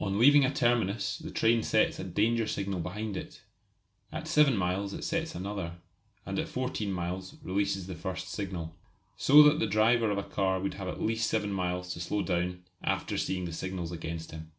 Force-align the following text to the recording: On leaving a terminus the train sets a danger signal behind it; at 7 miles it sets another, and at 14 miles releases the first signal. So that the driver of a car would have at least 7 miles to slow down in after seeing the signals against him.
On 0.00 0.18
leaving 0.18 0.42
a 0.42 0.50
terminus 0.50 1.18
the 1.18 1.30
train 1.30 1.62
sets 1.62 1.98
a 1.98 2.04
danger 2.04 2.46
signal 2.46 2.80
behind 2.80 3.14
it; 3.14 3.42
at 4.10 4.26
7 4.26 4.56
miles 4.56 4.94
it 4.94 5.04
sets 5.04 5.34
another, 5.34 5.74
and 6.24 6.38
at 6.38 6.48
14 6.48 6.90
miles 6.90 7.36
releases 7.42 7.86
the 7.86 7.94
first 7.94 8.28
signal. 8.28 8.74
So 9.18 9.42
that 9.42 9.58
the 9.58 9.66
driver 9.66 10.10
of 10.10 10.16
a 10.16 10.22
car 10.22 10.58
would 10.60 10.72
have 10.80 10.88
at 10.88 11.02
least 11.02 11.28
7 11.28 11.52
miles 11.52 11.92
to 11.92 12.00
slow 12.00 12.22
down 12.22 12.42
in 12.42 12.64
after 12.82 13.18
seeing 13.18 13.44
the 13.44 13.52
signals 13.52 13.92
against 13.92 14.30
him. 14.30 14.50